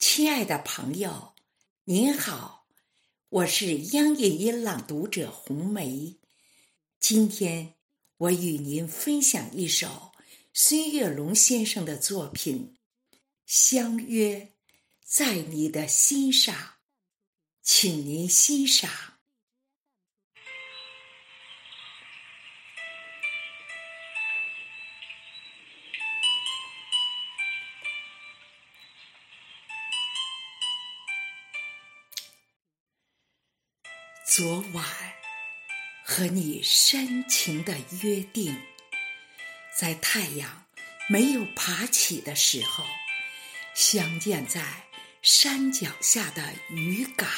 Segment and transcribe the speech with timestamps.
[0.00, 1.34] 亲爱的朋友，
[1.84, 2.66] 您好，
[3.28, 6.16] 我是央影音朗读者红梅。
[6.98, 7.74] 今天
[8.16, 10.12] 我与您分享一首
[10.54, 12.78] 孙月龙先生的作品
[13.44, 14.54] 《相约
[15.04, 16.54] 在你的心上》，
[17.62, 19.09] 请您欣赏。
[34.30, 34.84] 昨晚
[36.04, 38.56] 和你深情的约定，
[39.76, 40.66] 在太阳
[41.08, 42.86] 没有爬起的时候，
[43.74, 44.84] 相见在
[45.20, 47.28] 山脚下的渔港。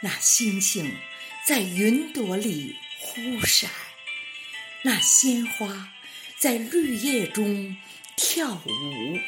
[0.00, 0.96] 那星星
[1.46, 3.70] 在云朵里忽闪，
[4.80, 5.92] 那鲜花
[6.38, 7.76] 在绿叶中
[8.16, 9.20] 跳舞。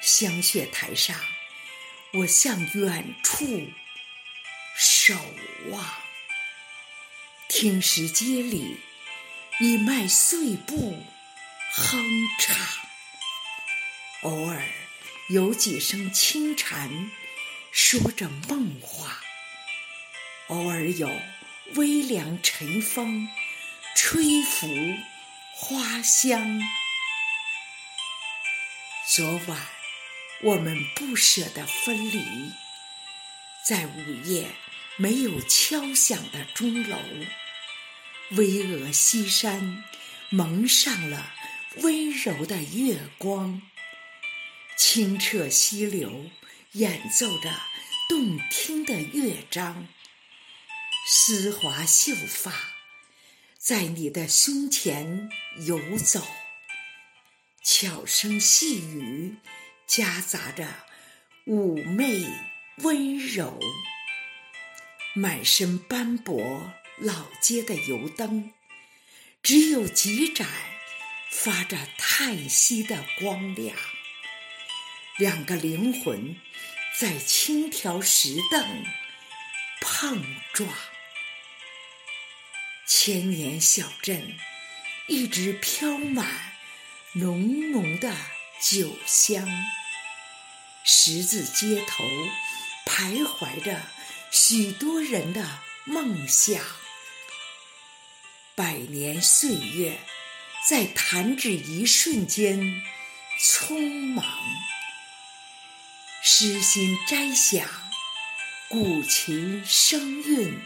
[0.00, 1.14] 香雪台上，
[2.14, 3.68] 我向远处。
[5.06, 5.14] 守
[5.68, 5.84] 望，
[7.48, 8.80] 听石阶里
[9.60, 11.00] 你迈碎步
[11.74, 12.02] 哼
[12.40, 12.56] 唱。
[14.22, 14.64] 偶尔
[15.28, 17.12] 有几声轻蝉
[17.70, 19.22] 说着梦话，
[20.48, 21.08] 偶尔有
[21.76, 23.28] 微凉晨风
[23.94, 24.66] 吹拂
[25.54, 26.60] 花香。
[29.14, 29.68] 昨晚
[30.42, 32.50] 我们不舍得分离，
[33.64, 34.48] 在午夜。
[34.98, 36.96] 没有敲响的钟楼，
[38.30, 39.84] 巍峨西山
[40.30, 41.34] 蒙上了
[41.82, 43.60] 温柔的月光，
[44.78, 46.30] 清澈溪流
[46.72, 47.52] 演奏着
[48.08, 49.86] 动听的乐章，
[51.06, 52.54] 丝滑秀发
[53.58, 55.28] 在你的胸前
[55.66, 56.26] 游走，
[57.62, 59.36] 悄声细语
[59.86, 60.66] 夹杂着
[61.44, 62.24] 妩媚
[62.78, 63.60] 温柔。
[65.18, 68.52] 满身斑驳，老街的油灯，
[69.42, 70.46] 只有几盏
[71.30, 73.74] 发着叹息的光亮。
[75.16, 76.36] 两个灵魂
[77.00, 78.84] 在轻条石凳
[79.80, 80.22] 碰
[80.52, 80.68] 撞。
[82.86, 84.36] 千年小镇
[85.08, 86.28] 一直飘满
[87.14, 88.14] 浓浓的
[88.60, 89.48] 酒香。
[90.84, 92.04] 十字街头
[92.84, 93.95] 徘徊着。
[94.38, 96.62] 许多人的梦想，
[98.54, 99.98] 百年岁月
[100.68, 102.82] 在弹指一瞬间
[103.40, 104.26] 匆忙。
[106.22, 107.66] 诗心摘响，
[108.68, 110.60] 古琴声韵，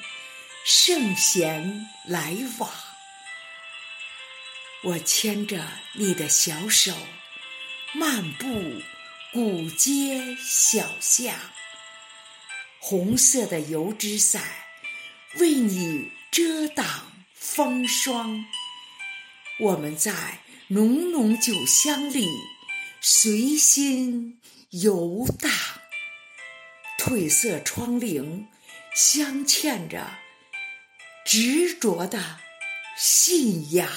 [0.67, 2.69] 圣贤来往。
[4.83, 6.93] 我牵着你的小手，
[7.93, 8.83] 漫步
[9.33, 11.33] 古街小巷。
[12.83, 14.43] 红色的油纸伞
[15.39, 18.47] 为你遮挡风霜，
[19.61, 22.27] 我们在浓浓酒香里
[23.03, 24.41] 随心
[24.71, 25.53] 游荡。
[26.99, 28.47] 褪色窗棂
[28.95, 30.19] 镶嵌着
[31.27, 32.41] 执着的
[32.97, 33.89] 信仰。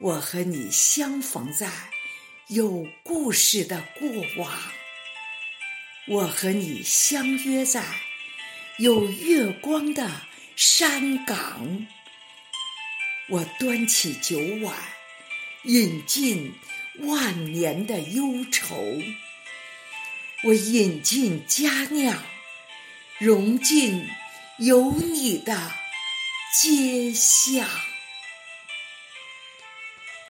[0.00, 1.70] 我和你相逢在
[2.48, 4.08] 有故事的过
[4.42, 4.72] 往。
[6.06, 7.82] 我和你相约在
[8.76, 11.86] 有月光的山岗，
[13.30, 14.76] 我端起酒碗，
[15.62, 16.52] 饮尽
[16.98, 19.00] 万年的忧愁，
[20.42, 22.22] 我饮尽佳酿，
[23.18, 24.06] 融进
[24.58, 25.72] 有你的
[26.52, 27.66] 街巷。